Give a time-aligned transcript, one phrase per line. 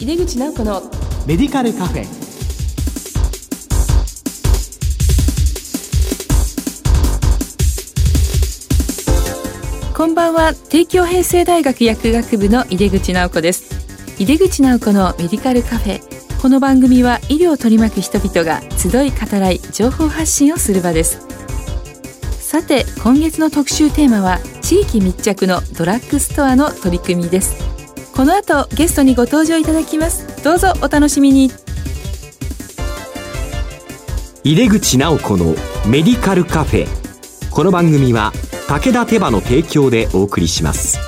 [0.00, 0.82] 井出口直子の
[1.26, 2.06] メディカルカフェ。
[9.96, 10.54] こんばんは。
[10.54, 13.74] 帝京平成大学薬学部の井出口直子です。
[14.20, 16.00] 井出口直子のメディカルカフェ。
[16.40, 21.26] この番組は医療を取り巻く人々が集い語らい情報発信をする場です。
[22.38, 27.67] さて今月の特集テーマは地域密着のドラッグストアの取り組みです
[28.18, 30.42] この後ゲストにご登場いただきます。
[30.42, 31.52] どうぞお楽しみに。
[34.42, 35.54] 井出口直子の
[35.86, 36.88] メディカルカフェ。
[37.52, 38.32] この番組は
[38.66, 40.98] 武田手羽の提供でお送りします。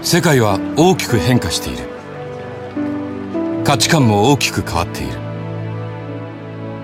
[0.00, 1.90] 世界は大きく変化している。
[3.64, 5.21] 価値観も大きく変わっている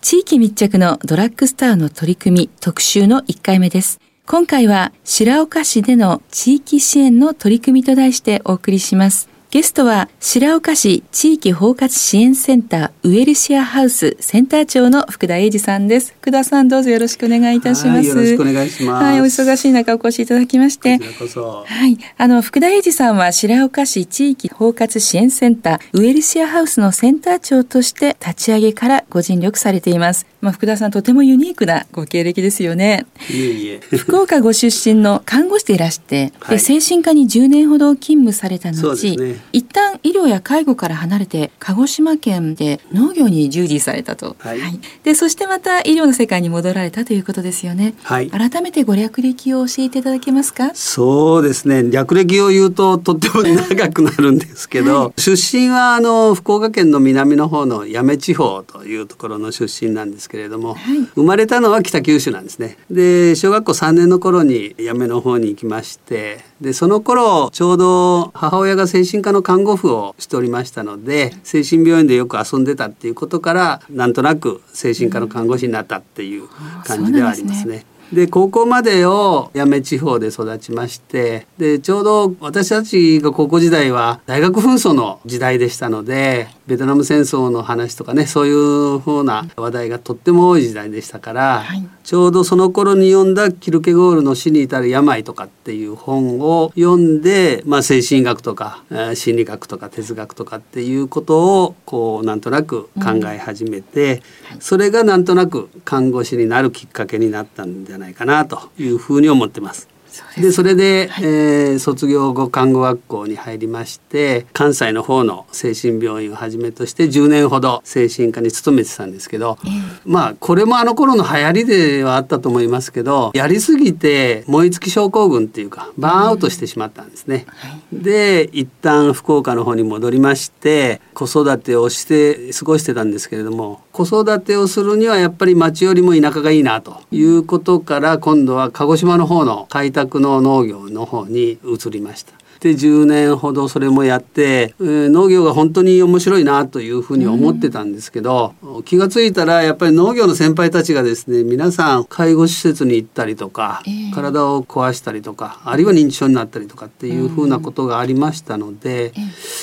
[0.00, 4.00] 地域密着のドラッグスターの取り組み特集の1回目です。
[4.26, 9.28] 今回は白岡市での地域支援の取り組みと題してお送りします。
[9.50, 16.14] ゲストは白岡市地域包括支援センターウエルシアハウスセンター長の福田英二さんです。
[16.20, 19.04] 福田さんどうぞよろしくお願いいたします、よろしくお願いします。
[19.04, 20.98] はいお忙しい中お越しいただきまして。
[20.98, 30.26] はいあの福田英二さんは白岡市地域包括支援センターウエルシアハウスのセンター長として立ち上げからご尽力されています。
[30.42, 33.06] まあ福田さんとてもユニークなご経歴ですよね。
[33.30, 33.80] いえいえ。
[33.96, 50.74] 福岡ご出身の看護師でいらして、はい、で精神科に10年ほど勤務された後、ね、一旦医療や介護から離れて鹿児島県で農業に従事されたと、はい、はい、でそしてまた医療の世界に戻られたということですよね、はい、改めてご略歴を教えていただけますか？
[50.74, 51.90] そうですね。
[51.90, 60.76] 略歴を言うととっても長くなるんですけど、はい、出身はあの福岡県の南の方の八女地方というところの出身なんですけれども、
[61.14, 62.76] 生まれたのは北九州なんですね。
[62.90, 76.48] で小学校3年の頃に八女の方に行きましてでその頃ちょうど母親が精神科の看護婦をしておりましたので精神病院でよく遊んでたっていうことからなんとなく精神科の看護師になったっていう
[76.84, 77.84] 感じではありますね。
[78.12, 104.22] で高校までを八女地方で育ちましてでちょうど私たちが高校時代は大学紛争の時代でしたのでベトナム戦争の話とかねそういうふうな話題がとっても多い時代でしたから、はい、ちょうどその頃に読んだキルケゴールの死に至る病とかっていう本を読んで、まあ、精神学とか心理学とか哲学とかっていうことをこうなんとなく考え始めて、
[104.54, 109.88] うん、それがなんとなく看護師になるきっかけになったんじゃないかなというふうに思ってます。
[110.36, 127.46] でそれで、はい、えー、卒業後看護学校に入りまして関西の方の精神病院をはじめとして10年ほど精神科に勤めてたんですけど、えー、まあこれもあの頃の流行りではあったと思いますけどやりすぎて燃え尽き症候群っていうかバーンアウトしてしまったんですね。
[127.92, 142.32] うん、で一旦福岡の方に戻りまして子育てをして過ごしてたんですけれども子育てをするにはやっぱり町よりも田舎がいいなということから今度は鹿児島の方の開拓の農業の方に移りました。
[142.60, 159.12] で10年ほどそれもやって、えー、農業が本当に面白いなというふうに思ってたんですけど、うん、気が付いたらやっぱり農業の先輩たちがですね皆さん介護施設に行ったりとか、えー、体を壊したりとかあるいは認知症になったりとかっていうふうなことがありましたので、うん、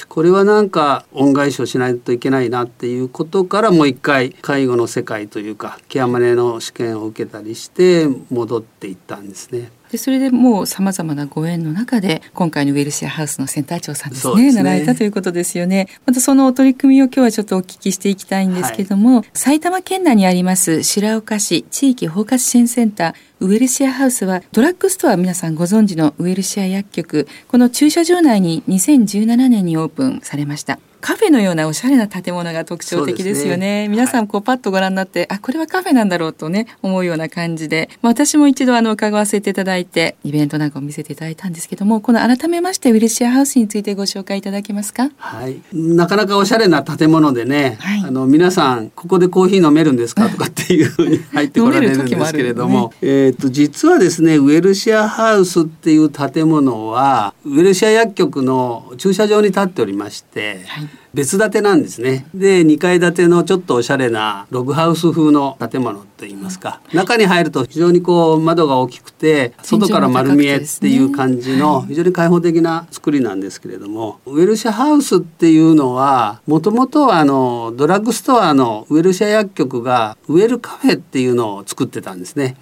[0.08, 9.72] これはなんか恩返しをしないといけないなっていうことからもう一回介護の世界というかケアマネの試験を受けたりして戻っていったんですね。
[9.96, 14.52] でそれでもうさまざまなご縁の中で今回のウェルシアハウスのセンター長さんですねね。
[14.52, 15.88] なられたということですよね。
[16.06, 30.80] またその取り組みを今日はちょっとお聞きしていきたいんですけども、はい、埼玉県内にあります白岡市地域包括支援センターウェルシアハウスはドラッグストア皆さんご存知のウェルシア薬局この駐車場内に2017年にオープンされました。
[31.02, 33.84] カフェのようなおしゃれな建物が特徴的ですよね。
[33.84, 33.88] ね。
[33.90, 45.12] 皆さんこうパッとご覧になって、はい、あ、これはカフェなんだろうとね、思うような感じで、まあ、私も一度あの伺わせていただいて、イベントなんかを見せていただいたんですけども、この改めましてウィルシアハウスについてご紹介いただけますか？
[45.18, 45.60] はい。
[45.74, 60.90] なかなかおしゃれな建物でね、はい、あの皆さんここでコーヒー飲めるんですかとかっていうふうに入ってこられるんですけれども、ねええーと、実はですねウェルシアハウスっていう建物はウェルシア薬局の駐車場に建っておりまして、はい。
[61.16, 62.28] 別建てなんですね。
[62.34, 82.58] で2階建てのちょっとおしゃれなログハウス風の建物といいますか、中に入ると非常にこう窓が大きくて外から丸見えっていう感じの非常に開放的な作りなんですけれども、ウェルシャハウスっていうのはもともとはあのドラッグストアのウェルシャ薬局がウェルカフェっていうのを作ってたんですね。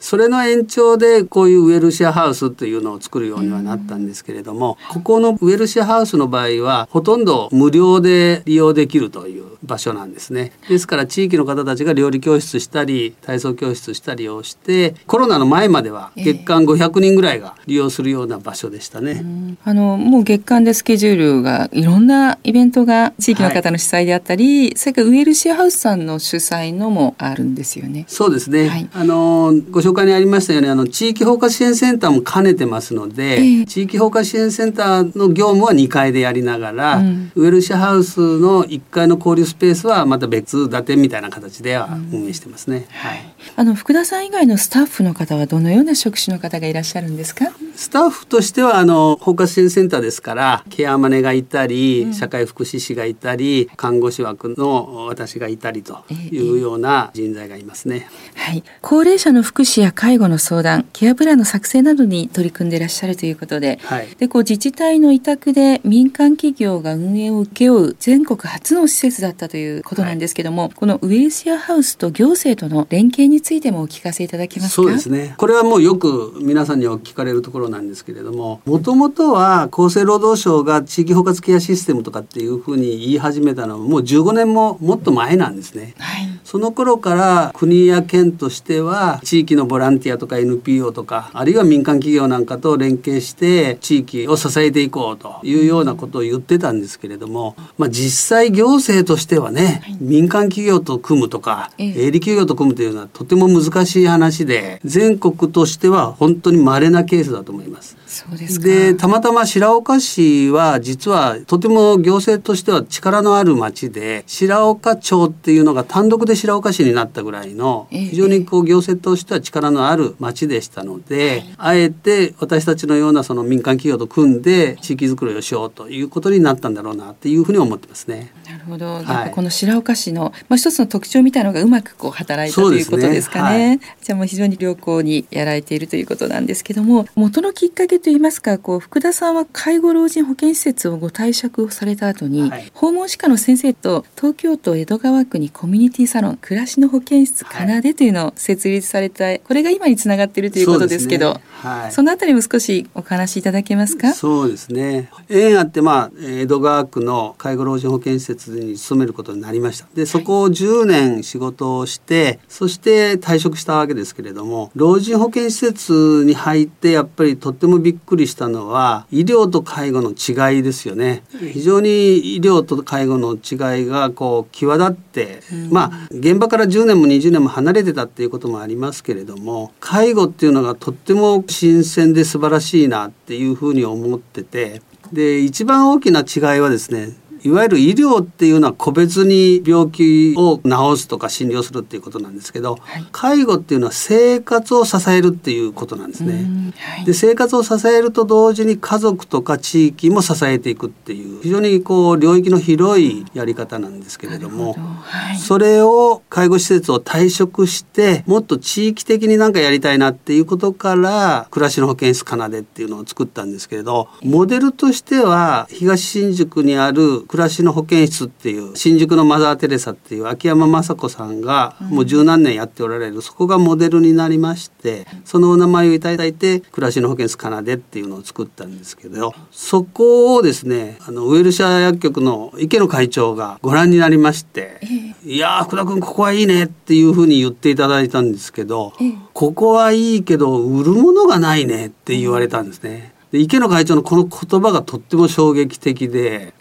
[0.00, 10.52] それの延長でこういうウェルシアハウスっていうのを作るようにはなったんですけれども、ここのウェルシアハウスの場合はほとんど無料で利用できるという場所なんですね。
[10.68, 28.04] ですから地域の方たちが料理教室したり体操教室したりをしてコロナの前までは月間500人ぐらいが利用するような場所でしたね、えー、あのもう月間でスケジュールがいろんなイベントが地域の方の主催であったり、はい、それからウェルシアハウスさんの主催のもあるんですよね。
[28.08, 42.86] そうですね、はい、あのご紹介にありましたようにあの地域包括支援センターも兼ねてますので、えー、地域包括支援センターの業務は2階でやりながら、うん、ウェルシアハウスの1階の交流スペースはまた別建てみたいな形では運営してますね。
[42.90, 43.22] はい。
[43.56, 47.46] あの福田さん以外のスタッフの方はどのような職種の方がいらっしゃるんですか？
[47.76, 58.08] スタッフとしてはあの包括支援センターですからケアマネがいたり、うん、社会福祉士がいたり看護師枠の私がいたりというような人材がいますね。
[58.36, 58.64] えー、はい。
[58.82, 75.34] 高齢者の福祉や介護の相談、ケアプランの作成などに取り組んでいらっしゃるということで、はい、でこう自治体の委託で民間企業が運営を請け負う全国初の施設だったということなんですけども、はい、このウェルシアハウスと行政との連携についてもお聞かせいただけますそうですね。
[75.36, 85.94] これはもうよく皆さんにお聞かれるところなんですけれども、もともとは厚生労働省が地域包括ケアシステムとかっていうふうに言い始めたのはもう15年ももっと前なんですね。
[85.98, 107.96] はい、その頃から国や県としては地域のボランティアとか NPO とかあるいは民間企業なんかと連携して地域を支えていこうというようなことを言ってたんですけれども、まあ、実際行政としてはね、はい、民間企業と組むとか、営利企業と組むというのはとても難しい話で全国としては本当に稀なケースだと思います。
[108.12, 128.32] そうですでたまたま白岡市は実はとても行政としては力のある町で白岡町っていうのが単独で白岡市になったぐらいの非常にこう行政としては力のある町でしたので、あえて私たちのようなその民間企業と組んで地域づくりをしようということになったんだろうなっていうふうに思ってますね。
[128.46, 129.02] なるほど。
[129.02, 133.58] はい、この白岡市のまあ一つの特徴みたいのがうまくこう働いたということですかね。
[133.58, 154.12] ねはい、じゃあもう非常に良好にやられているということなんですけども、元のきっかけといいますか、こう福田さんは介護老人保健施設をご退職をされた後に、はい、訪問歯科の先生と東京都江戸川区にコミュニティサロン暮らしの保健室かなでというのを設立された、これが今につながっているということですけど、はい、そのあたりも少しお話しいただけますか？
[154.12, 155.10] そうですね。
[155.28, 159.86] 縁あってまあ江戸川区の介護老人保健施設に勤めることになりました。
[159.94, 171.22] でそこを10年仕事をして、そして退職したわけですけれども、老人保健施設に入ってやっぱりとってもびっくりしたのは医療と介護の違いですよね。
[171.52, 196.72] 非常に医療と介護の違いがこう際立って、うん、まあ現場から10年も20年も離れてたっていうこともありますけれども介護っていうのがとっても新鮮で素晴らしいなっていうふうに思っててで一番大きな違いはですねいわゆる医療っていうのは個別に病気を治すとか診療するっていうことなんですけど、はい、介護っていうのは生活を支えるっていうことなんですね。
[196.78, 234.80] はい、で生活を支えると同時に家族とか地域も支えていくっていう非常にこう領域の広いやり方なんですけれども、はい、それを介護施設を退職してもっと地域的になんかやりたいなっていうことから暮らしの保健室奏でっていうのを作ったんですけれどモデルとしては東新宿にある暮らしの保健室っていう新宿のマザー・テレサっていう秋山雅子さんがもう十何年やっておられる、そこがモデルになりましてそのお名前をいただいて暮らしの保健室奏でっていうのを作ったんですけどそこをですねあのウェルシャ薬局の池野会長がご覧になりまして
[235.24, 238.92] 「いや福田君ここはいいね」っていうふうに言っていただいたんですけど
[239.34, 243.12] 「ここはいいけど売るものがないね」って言われたんですね。
[243.32, 246.52] で池野会長のこの言葉がとっても衝撃的で、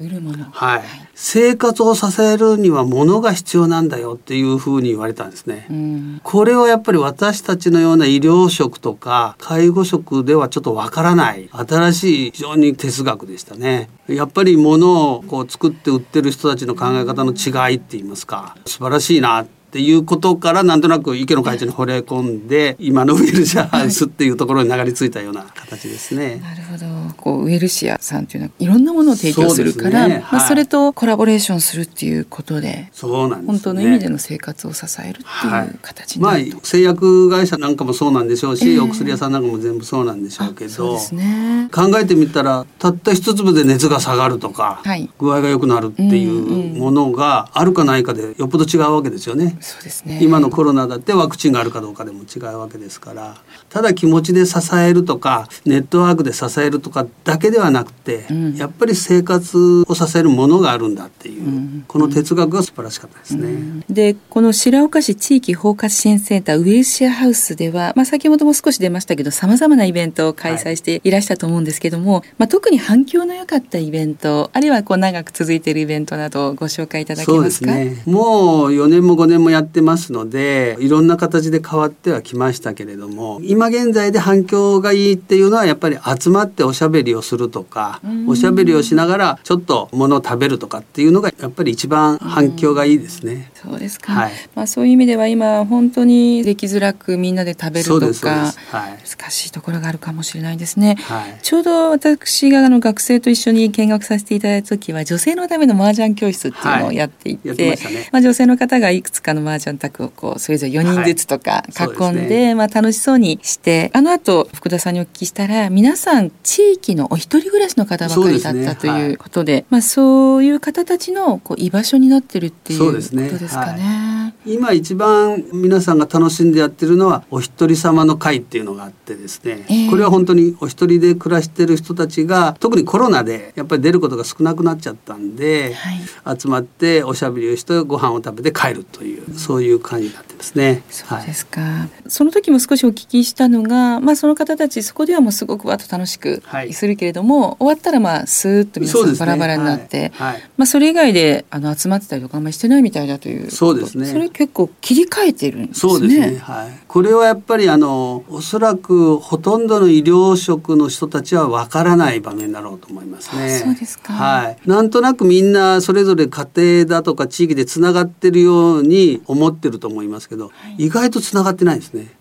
[0.53, 0.81] はい、
[1.13, 13.89] 生活を支えるには物が必要なんだよっていうふうに言われたんですね、うん、これはやっぱり私たちのような医療職とか介護職ではちょっとわからない新しい非常に哲学でしたね。
[14.07, 26.41] やっぱり物をこう作って売ってる人たちの考え方の違いって言いますか素晴らしいなっっていうことからなんとなく池の会長に惚れ込んで今のウェルシアハウスっていうところに流れ着いたような形ですね。
[26.43, 26.85] なるほど。
[27.15, 30.15] こうウェルシアさんというのはいろんなものを提供するから、ね。
[30.15, 49.57] はい、まあ、それとコラボレーションするっていうことでそうなんです、ね、本当の意味での生活を支えるっていう形になる、はい、まあ、製薬会社なんかもそうなんでしょうし、えー、お薬屋さんなんかも全部そうなんでしょうけど、ね、考えてみたらたった一粒で熱が下がるとか、はい、具合が良くなるっていうものがあるかないかでよっぽど違うわけですよね。
[49.61, 50.19] そうですね。
[50.21, 63.47] 今のコロナだってワクチンがあるかどうかでも違うわけですからただ気持ちで支えるとかネットワークで支えるとかだけではなくて、うん、やっぱり生活を支えるものがあるんだっていう、うん、この哲学が素晴らしかったですね。
[63.47, 77.71] うん、でこの白岡市地域包括支援センターウェルシアハウスでは、まあ、先ほども少し出ましたけどさまざまなイベントを開催していらしたと思うんですけども、はい、まあ、特に反響の良かったイベントあるいはこう長く続いているイベントなどをご紹介いただけますか？
[77.71, 93.51] ね、もう4年も5年もやってますのでいろんな形で変わってはきましたけれども今現在で反響がいいっていうのはやっぱり集まっておしゃべりをするとかおしゃべりをしながらちょっとものを食べるとかっていうのがやっぱり一番反響がいいですね。
[93.61, 100.95] そうですか、はい、まあ、そういう意味では今本当にできづらくみんなで食べるとか、はい、難しいところがあるかもしれないですね。
[101.01, 107.77] はい、ちょうど私があの学生と一緒に見学させていただいた時は女性のための麻雀教室っていうのをやっていて、
[108.11, 119.55] まあ、女性の方がいくつかの麻雀卓をこうそれぞれ4人ずつとか囲んで,、ね、まあ、楽しそうにしてあの後福田さんにお聞きしたら皆さん地域のお一人暮らしの方ばかりだったということで、ね。
[119.57, 123.11] はい、まあ、そういう方たちのこう居場所になってるっていうことです
[123.55, 124.11] かね。
[124.45, 135.75] 今一番皆さんが楽しんでやってるのはお一人様の会っていうのがあってですね、えー、これは本当にお一人で暮らしてる人たちが特にコロナでやっぱり出ることが少なくなっちゃったんで、
[136.23, 140.83] はい、集まっておしゃべりをしてご飯を食べて帰るという、うん、そういう感じになってますね。
[140.89, 154.05] そうですか、はい、その時も少しお聞きしたのが、まあ、その方たちそこではもうすごくわっと楽しくするけれども、はい、終わったらまあスーッと皆さんバラバラになって、ねはい、まあ、それ以外であの集まってたりとかあんまりしてないみたいだというそうですね。
[154.05, 155.91] それ結構切り替えてるんですね。
[155.93, 156.37] そうですね。
[156.37, 163.59] はい、これはやっぱりあのおそらくほとんどの医療職の人たちはわからない場面だろうと思いますね。
[163.59, 172.13] そうですか、はい、なんとなくみんなそれぞれ家庭だとか地域でつながってるように思ってると思いますけど、はい、意外とつながってないですね。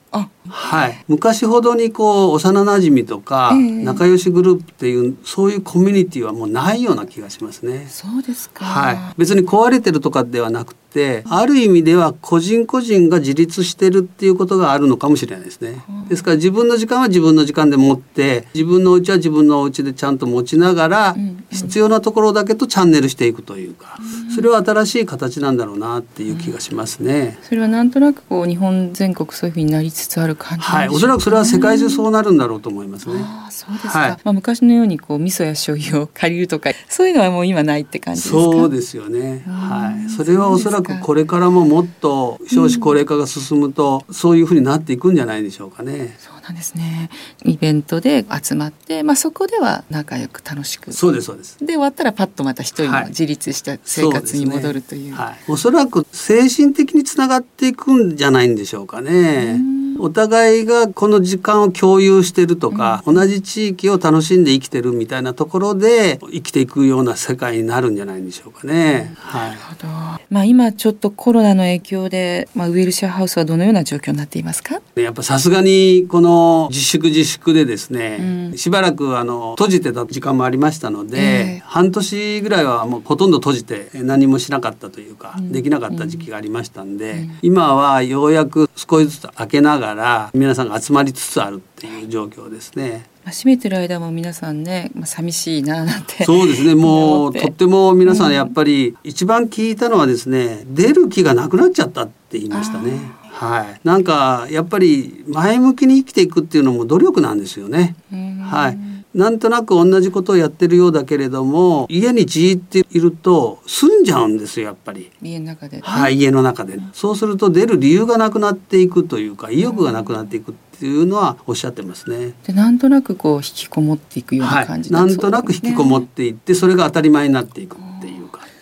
[0.49, 7.87] はい、昔ほどにこう幼なじみとか仲良しグループっていう、そういうコミュニティはもうないような気がしますね。
[7.89, 8.65] そうですか。
[8.65, 15.85] はい、別に壊れてるとかではなくて、ある意味では個人個人が自立してるっていうことがあるのかもしれないですね。
[16.09, 21.17] ですから自分の時間は自分の時間で持って、自分のお家は自分のお家でちゃんと持ちながら、
[21.51, 23.99] 必要なところだけとチャンネルしていくというか、
[24.35, 27.39] それは新しい形なんだろうなっていう気がしますね。
[27.43, 33.15] それはなんとなくこう日本全国そういうふうになりつつある感じ、ね、はい、おそらくそれは世界中そうなるんだろうと思いますね。
[33.25, 33.99] あそうですか。
[33.99, 38.41] はい、まあ昔のようにこう味噌や醤油を借りるとかそういうのはもう今ないって感じですか？
[38.41, 39.45] そうですよね。
[39.47, 40.11] はい。
[40.11, 46.17] それはおそらくこれからももっと少子高齢化が進むと、うん、そういうふうになっていくんじゃないでしょうかね。
[46.19, 47.11] そうなんですね。
[47.45, 50.93] イベントで集まって、まあそこでは仲良く楽しく。
[50.93, 51.59] そうですそうです。
[51.61, 55.15] で終わったらパッとまた一人の自立した生活に戻るという。
[55.15, 59.57] はい、ねはい、おそらく精神的につながっていくんじゃないんでしょうかね。
[59.59, 69.15] うんお互いがこの時間を共有してるとか、うん、同じ地域を楽しんで生きてるみたいなところで生きていくような世界になるんじゃないんでしょうかね。
[69.17, 69.89] はい、なるほど。
[70.31, 74.81] まあ今ちょっとコロナの影響で、まあ、ウェルシアハウスはどのような状況になっていますか？
[74.95, 93.07] やっぱさすがにこの自粛自粛でですね、うん、しばらくあの閉じてた時間もありましたので、えー、半年ぐらいはもうほとんど閉じて何もしなかったというか、うん、できなかった時期がありましたんで、今はようやく少しずつ開けながらら皆さんが集まりつつあるっていう状況ですね。
[93.27, 102.99] 閉めてる間も皆さんね、まあ、寂しいななんてそうですねもうとっても皆さんやっぱり一番聞いたのはですね、出る気がなくなっちゃったって言いましたね。
[103.31, 107.95] はい、なんかやっぱり前向きに生きていくっていうのも努力なんですよね。
[108.11, 115.11] はいなんとなく同じことをやってるようだけれども家にじーっていると住んじゃうんですよやっぱり。
[115.21, 122.35] 家の中で、ね、はい家の中で、うん、そうすると出る理由がなくなっていくというか意欲がなくなっていくっていうのはおっしゃってますね。
[122.47, 127.77] でなんとなくこう引きこもっていくような感じ、はい、なんとなく引きこもっていってそれが当たり前になっていく。
[127.77, 127.91] うか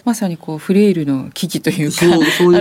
[0.08, 1.98] まさにこうフレイルの危機というか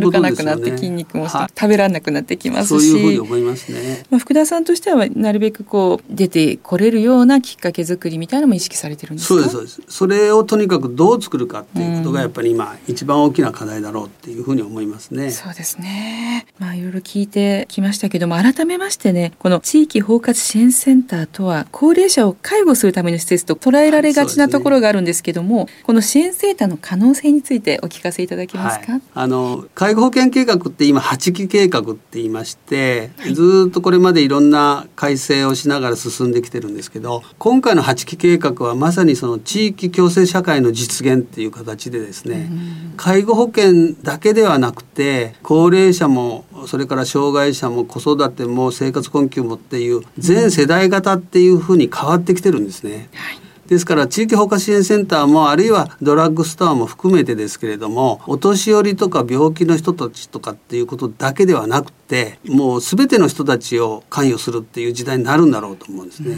[0.01, 2.89] 歩かなくなって筋肉も、はい、食べられなくなってきますし。
[2.91, 9.81] そういうふうに思いますね、まあ、福田さんとしてはなるべくこう出てこれるようなきっかけ作りみたいなのも意識されてるんですそうですそうです。
[9.87, 15.31] それをとにかくどう作るかっていうことがやっぱり今一番大きな課題だろうっていうふうに思いますね。
[15.31, 16.45] そうですね。
[16.59, 42.49] まあいろいろ聞いてきましたけども改めましてねこの地域包括支援センターとは高齢者を介護するための施設と捉えられがちなところがあるんですけども、ね、この支援センターの可能性についてお聞かせいただけますか、はい、あの介護保険計画って今8期計画って言いまして、はい、ずっとこれまでいろんな改正をしながら進んできてるんですけど今回の8期計画はまさにその地域共生社会の実現っていう形でですね、
[42.95, 53.09] 介護保険だけではなくて高齢者もそれから障害者も子育ても生活困窮もっていう全世代型っていうふうに変わってきてるんですね。
[53.13, 66.37] はいですから地域包括支援センターもあるいはドラッグストアも含めてですけれどもお年寄りとか病気の人たちとかっていうことだけではなくてもう全ての人たちを関与するっていう時代になるんだろうと思うんですね。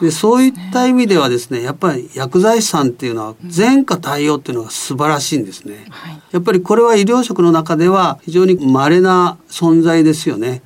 [0.00, 5.86] でそういった意味ではですねやっぱり薬剤師さんっていうのは全科対応っていうのが素晴らしいんですね。
[6.32, 10.62] やっぱりこれは医療職の中では非常に稀な存在ですよね。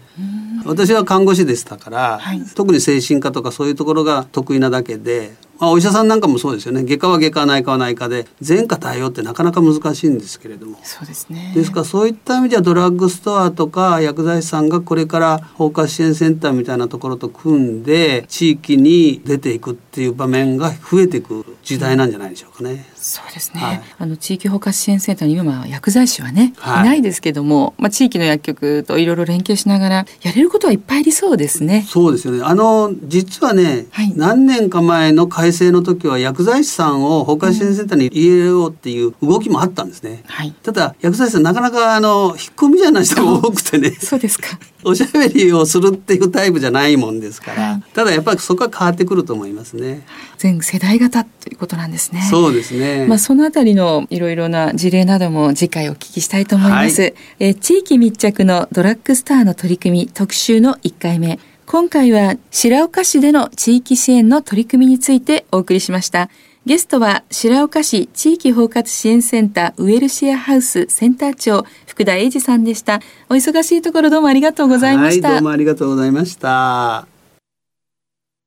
[0.64, 6.83] 私は看護師でしたから、はい、特に精神科とかそういうところが得意なだけでまあ、お医者さんなんかもそうですよね。
[6.83, 10.76] 外科は外科内科は内科で全科対応ってなかなか難しいんですけれども。
[10.83, 11.52] そうですね。
[11.54, 22.91] ですからそういった意味ではドラッグストアとか薬剤師さんがこれから包括支援センターみたいなところと組んで地域に出ていくっていう場面が増えていく時代なんじゃないでしょうかね。
[23.02, 31.85] そうですね、はい、あの地域包括支援センターに今薬剤師はね、はい、いないですけども、まあ、地域の薬局といろいろ連携しながらやれることはいっぱいありそうですね。
[31.88, 40.23] そうですよねあの実はね、はい、何年か前の改正の時は薬剤師さんを包括支援センターに入れようっていう動きもあったんですね。
[40.26, 44.47] はい、ただ薬剤師さんなかなかあの引っ込みじゃない人が 多くてねそうですか
[44.85, 50.02] おしゃべりをするっていうタイプじゃないもんですから、はい、ただやっぱりそこは変わってくると思いますね。
[50.38, 52.26] 全世代型ということなんですね。
[52.28, 52.91] そうですね。
[53.08, 57.02] まあそのあたりのいろいろな事例なども次回お聞きしたいと思います。
[57.02, 61.38] はい、え地域密着のドラッグスターの取り組み特集の1回目。
[61.66, 66.28] 今回は白岡市での地域支援の取り組みについてお送りしました。
[66.64, 73.00] ゲストは白岡市地域包括支援センターウェルシアハウスセンター長福田英二さんでした。
[73.28, 75.28] お忙しいところどうもありがとうございました。
[75.28, 77.07] はい、どうもありがとうございました。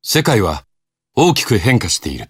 [0.02, 0.66] 世界は
[1.16, 2.30] 大きく変化している。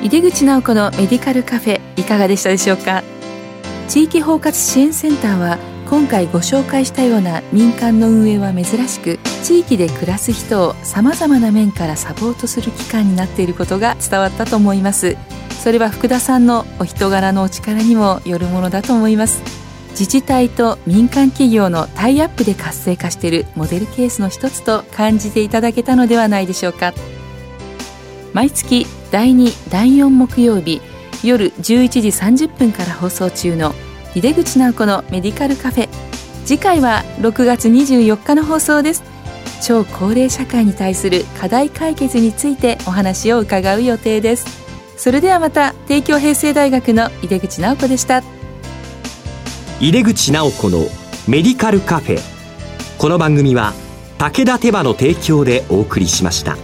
[0.00, 3.02] 井出口直子のメディカルカフェいかがでしたでしょうか？
[3.88, 5.58] 地域包括支援センターは
[5.90, 15.16] 今回ご紹介したような民間の運営は珍しく地域で暮らす人をさまざまな面からサポートする機関になっていることが伝わったと思います。
[15.50, 19.42] それは福田さんのお人柄のお力にもよるものだと思います。
[19.90, 26.94] 自治体と民間企業のタイアップで活性化しているモデルケースの一つと感じていただけたのではないでしょうか。
[28.32, 30.80] 毎月第2第4木曜日
[31.22, 33.74] 夜11時30分から放送中の
[34.14, 35.88] 井出口直子のメディカルカフェ。
[36.44, 39.02] 次回は6月24日の放送です。
[39.62, 44.46] 超高齢社会に対する課題解決についてお話を伺う予定です。
[44.96, 48.22] それではまた帝京平成大学の井出口直子でした。
[49.80, 50.86] 井出口直子の
[51.26, 52.20] メディカルカフェ。
[52.98, 53.74] この番組は
[54.18, 56.56] 武田手羽の提供でお送りしました。